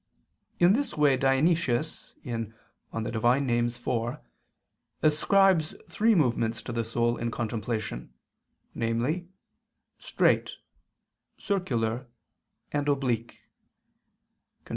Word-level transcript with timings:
In 0.59 0.73
this 0.73 0.97
way 0.97 1.15
Dionysius 1.15 2.15
(Div. 2.23 2.51
Nom. 2.91 3.05
iv) 3.05 4.17
ascribes 5.03 5.75
three 5.89 6.15
movements 6.15 6.63
to 6.63 6.71
the 6.71 6.83
soul 6.83 7.17
in 7.17 7.29
contemplation, 7.29 8.11
namely, 8.73 9.27
"straight," 9.99 10.53
"circular," 11.37 12.07
and 12.71 12.89
"oblique" 12.89 13.41
[*Cf. 14.65 14.69